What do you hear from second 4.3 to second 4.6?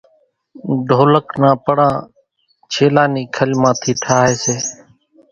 سي۔